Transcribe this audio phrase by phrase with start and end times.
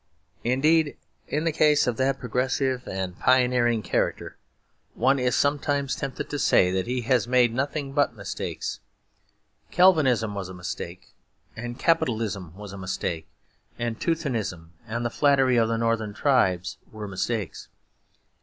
[0.43, 0.97] Indeed,
[1.27, 4.35] in the case of that progressive and pioneering character,
[4.95, 8.79] one is sometimes tempted to say that he has made nothing but mistakes.
[9.69, 11.13] Calvinism was a mistake,
[11.55, 13.27] and Capitalism was a mistake,
[13.77, 17.67] and Teutonism and the flattery of the Northern tribes were mistakes.